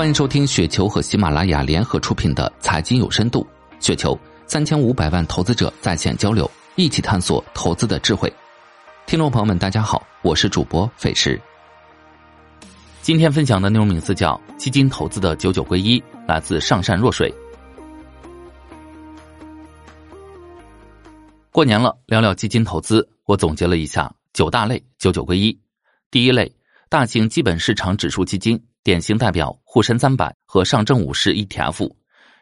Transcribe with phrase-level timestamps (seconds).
[0.00, 3.46] 欢迎收听雪球和喜马拉雅联合出品的《财经有深度》，
[3.84, 8.32] 雪球三千五百万投资者在线交流，一起探索投资的智慧。
[9.04, 11.38] 听众朋友们，大家好，我是主播费时。
[13.02, 17.30] 今天分享的内容名字叫《基金投资的九九归一》，来自上善若水。
[21.50, 25.60] 过年了，聊聊基金投资，我总结了一下九大类，九九归一。
[26.10, 26.50] 第一类，
[26.88, 28.58] 大型基本市场指数基金。
[28.82, 31.92] 典型代表沪深三百和上证五十 ETF，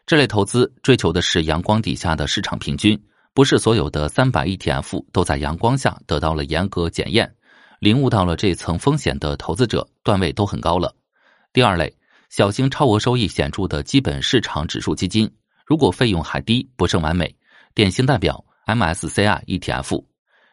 [0.05, 2.97] 这类投资追求的是阳光底下的市场平均，
[3.33, 7.29] 不是所有的三百 ETF 都在阳光下得到了严格检验，
[7.79, 10.95] 领悟到了这层风险的投资者段位都很高了。
[11.51, 11.93] 第二类，
[12.29, 15.29] 小型超额收益显著的基本市场指数基金，
[15.65, 17.35] 如果费用还低，不胜完美。
[17.75, 20.05] 典型代表 MSCI ETF，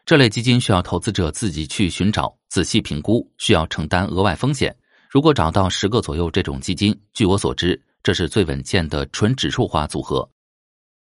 [0.05, 4.75] 这类基金需要投资者自己去寻找，仔细评估，需要承担额外风险。
[5.09, 10.29] 如果找到十个左右这种基金，据我所知，这是最稳健的纯指数化组合。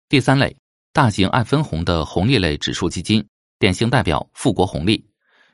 [0.08, 0.54] 第三类，
[0.92, 3.26] 大型爱分红的红利类指数基金，
[3.58, 5.04] 典型代表富国红利。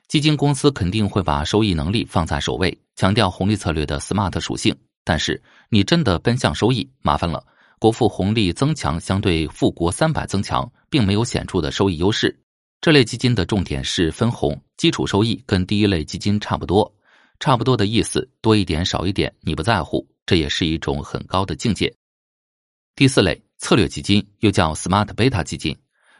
[0.07, 4.75] 基金公司肯定会把收益能力放在首位，强调红利策略的 smart 属性。
[5.05, 7.43] 但是你真的奔向收益，麻烦了。
[7.79, 12.37] 国富红利增强相对富国三百增强，并没有显著的收益优势。
[12.79, 16.93] 这类基金的重点是分红，基础收益跟第一类基金差不多。
[17.43, 21.93] 差不多的意思，多一点少一点，你不在乎，这也是一种很高的境界。
[22.95, 25.77] 第四类策略基金又叫 Smart Beta 基金，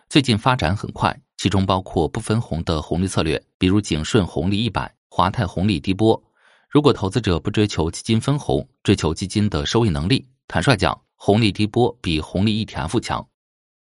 [0.10, 6.22] 最近发展很快，其中包括不分红的红利策略，比如景顺红利一百、华泰红利低波。
[6.70, 13.26] 如果投资者不追求基金分红，追求基金的收益能力，坦率讲，红利低波比红利 ETF 强。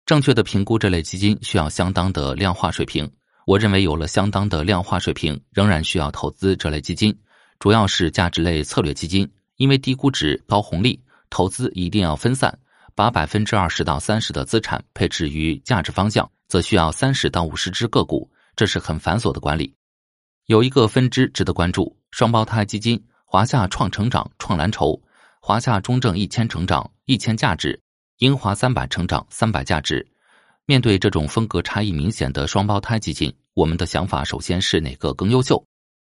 [0.04, 3.10] 正确的评估这类基金需要相当的量化水平。
[3.46, 7.18] 我认为有了相当的量化水平，仍然需要投资这类基金，
[7.58, 9.30] 主要是价值类策略基金。
[9.56, 12.58] 因为低估值、高红利，投资一定要分散，
[12.96, 19.72] 把百分之二十到三十的资产配置于价值方向，则需要三十到五十只个股，这是很繁琐的管理。
[20.46, 25.00] 有一个分支值得关注：双胞胎基金，华夏创成长、创蓝筹，
[25.40, 27.80] 华夏中证一千成长、一千价值，
[28.18, 30.04] 英华三百成长、三百价值。
[30.66, 35.62] 面对这种风格差异明显的双胞胎基金，我们的想法首先是哪个更优秀？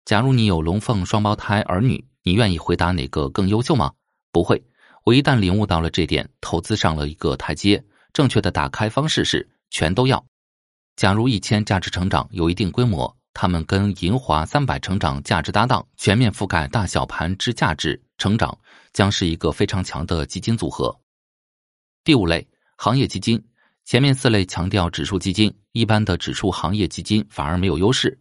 [0.04, 3.90] 假如你有龙凤双胞胎儿女，你愿意回答哪个更优秀吗？
[4.30, 4.62] 不会。
[5.04, 7.82] 我一旦领悟到了这点，投资上了一个台阶。
[8.12, 10.22] 正确的打开方式是全都要。
[10.96, 18.58] 假如一千价值成长有一定规模，他们跟银华三百成长价值搭档，全面覆盖大小盘之价值成长，
[18.92, 20.94] 将是一个非常强的基金组合。
[22.04, 22.46] 第五类
[22.76, 23.42] 行业基金。
[23.84, 28.18] 前面四类强调指数基金，一般的指数行业基金反而没有优势。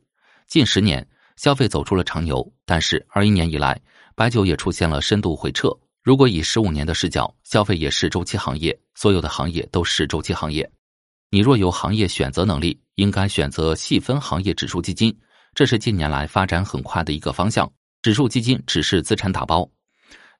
[0.48, 1.08] 近十年
[1.38, 3.80] 消费走出了长牛，但是二一年以来，
[4.16, 5.70] 白酒也出现了深度回撤。
[6.04, 10.70] 如果以十五年的视角，消费也是周期行业，所有的行业都是周期行业。
[11.30, 15.16] 你若有行业选择能力，应该选择细分行业指数基金，
[15.54, 17.72] 这是近年来发展很快的一个方向。
[18.02, 19.70] 指数基金只是资产打包，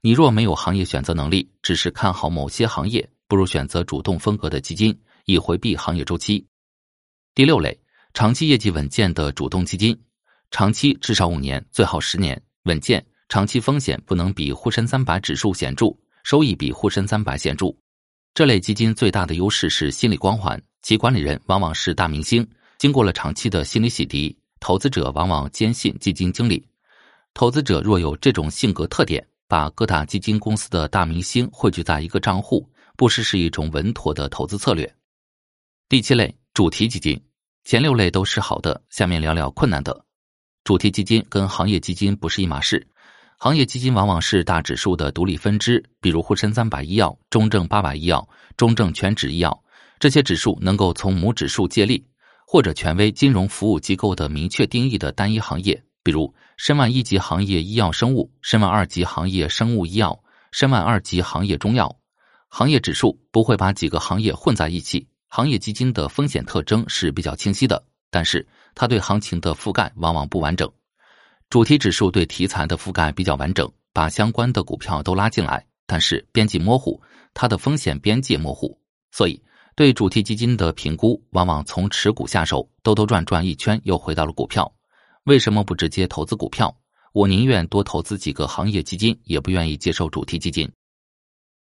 [0.02, 5.00] 你若没有行业选择能力，只是看好某些行业，不如选择主动风格的基金。
[5.26, 6.46] 以回避行业周期。
[7.34, 7.80] 第六类，
[8.14, 9.98] 长期业绩稳健的主动基金，
[10.52, 17.68] 长期至少五年，最好十年，稳健，长期风险不能比沪深三百指数显著，收益比沪深三百显著。
[18.34, 26.66] 这类基金最大的优势是心理光环，其管理人往往是大明星，经过了长期的心理洗涤，投资者往往坚信基金经理。
[27.34, 34.94] 投资者若有这种性格特点，把各大基金公司的大明星汇聚在一个账户，不失是一种稳妥的投资策略。
[35.92, 37.22] 第七类主题基金，
[37.66, 40.06] 前六类都是好的，下面聊聊困难的。
[40.64, 42.88] 主题基金跟行业基金不是一码事，
[43.38, 48.26] 行业基金往往是大指数的独立分支，比如沪深三百医药、中证八百医药、
[48.56, 49.64] 中证全指医药，
[50.00, 52.02] 这些指数能够从母指数借力，
[52.48, 60.18] 或者权威金融服务机构的明确定义的单一行业，比如申万一级行业医药生物、申万二级行业生物医药、
[60.54, 61.94] 申万二级行业中药。
[62.48, 65.06] 行业指数不会把几个行业混在一起。
[65.34, 68.46] 行业基金的风险特征是比较清晰的，但是
[68.76, 70.70] 它对行情的覆盖往往不完整。
[71.50, 77.02] 主题指数对题材的覆盖比较完整，把相关的股票都拉进来，但是边际模糊，
[77.34, 78.78] 它的风险边界模糊。
[79.14, 79.42] 所以
[79.74, 84.70] 对主题基金的评估，往往从持股下手，兜兜转转一圈又回到了股票。
[85.24, 86.78] 为什么不直接投资股票？
[87.14, 90.70] 我宁愿多投资几个行业基金，也不愿意接受主题基金。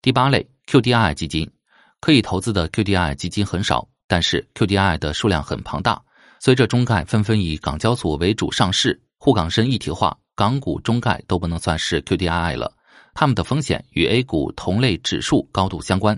[0.01, 1.51] 第八类 QDII 基金。
[2.01, 6.01] 可以投资的 QDI 基金很少，但是 QDI 的数量很庞大。
[6.39, 12.73] 随着中概纷纷以港交所为主上市，沪港深一体化，港股中概都不能算是 QDII 了。
[13.13, 16.17] 他们的风险与 A 股同类指数高度相关。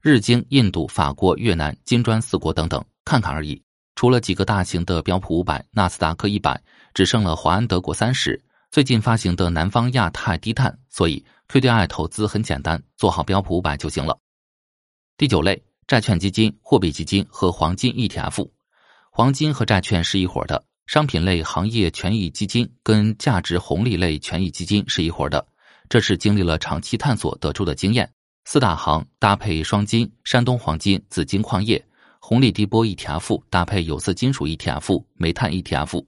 [0.00, 3.62] 日经、印度、法国、越南、金砖四国等等，看看而已。
[3.94, 6.58] 除了几个大型的标普五百、纳斯达克一百，
[6.94, 8.42] 只剩了华安德国三十。
[8.70, 14.16] 最近发行的南方亚太低碳，所以 QDII 投资很简单，做好标普五百就行了。
[15.22, 18.44] 第九类，债券基金、货币基金和黄金 ETF。
[19.12, 25.46] 黄金和债券是一伙的，商品类行业权益基金跟价值红利类权益基金是一伙的，
[25.88, 28.12] 这是经历了长期探索得出的经验。
[28.46, 31.80] 四大行搭配双金、山东黄金、紫金矿业。
[32.18, 36.04] 红利低波 ETF 搭配有色金属 ETF、煤炭 ETF，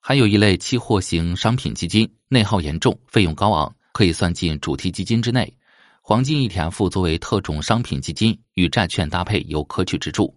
[0.00, 5.56] 还有一类期货型商品基金，内耗严重，费用高昂，可以算进主题基金之内。
[6.06, 10.36] 黄金 ETF 作为特种商品基金，与债券搭配有可取之处。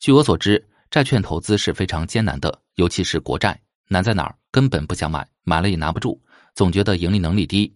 [0.00, 3.56] 据我所知，债券投资是非常艰难的，尤其是国债，
[3.86, 4.36] 难在哪儿？
[4.50, 6.20] 根本不想买，买了也拿不住，
[6.56, 7.72] 总觉得盈利能力低。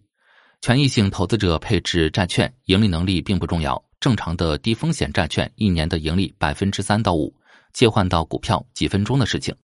[0.59, 3.81] 权益性投资者配置债券，盈利能力并不重要。
[4.01, 7.33] 正常的低风险债券一年的盈利百分之三到五，
[7.71, 9.55] 切换到股票几分钟的事情。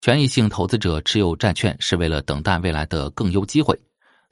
[0.00, 3.78] 权益性投资者持有债券是为了等待未来的更优机会，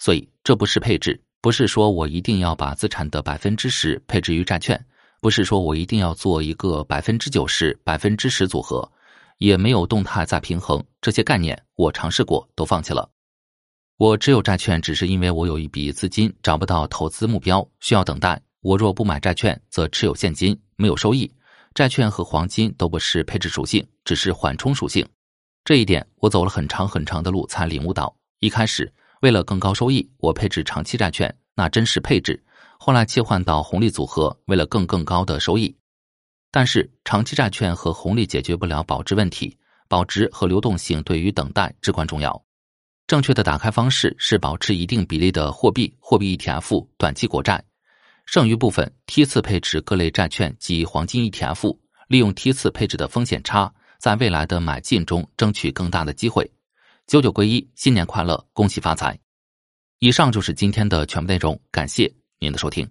[0.00, 4.85] 所以这不是配置，不是说我一定要把资产的百分之十配置于债券，
[5.20, 8.90] 不是说我一定要做一个百分之九十、百分之十组合，
[9.38, 13.08] 也没有动态再平衡这些概念，我尝试过都放弃了。
[13.99, 18.41] 我持有债券只是因为我有一笔资金找不到投资目标，需要等待。
[18.61, 21.32] 我若不买债券，则持有现金，没有收益。
[21.75, 25.06] 债券和黄金都不是配置属性，只是缓冲属性。
[25.64, 28.12] 这一点我走了很长很长的路才领悟到。
[28.41, 32.43] 一开始为了更高收益，我配置长期债券，那真是配置。
[32.79, 35.75] 后来切换到红利组合，为了更更高的收益。
[36.50, 39.56] 但是长期债券和红利解决不了保值问题，
[39.88, 42.43] 保值和流动性对于等待至关重要。
[43.06, 47.62] 正确的打开方式是保持一定比例的货币、货币 ETF、短期国债。
[48.26, 51.76] 剩余部分梯次配置各类债券及黄金 ETF，
[52.06, 56.50] 利用梯次配置的风险差，在未来的买进中争取更大的机会。
[57.08, 59.19] 九九归一，新年快乐，恭喜发财！
[59.99, 62.87] 以上就是今天的全部内容，感谢您的收听。